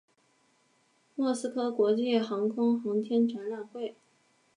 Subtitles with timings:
[1.13, 3.93] 莫斯科国际航空航天展览会。